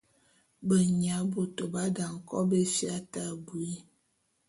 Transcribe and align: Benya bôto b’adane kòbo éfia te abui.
Benya 0.67 1.15
bôto 1.31 1.63
b’adane 1.73 2.21
kòbo 2.29 2.55
éfia 2.63 2.95
te 3.11 3.19
abui. 3.31 3.71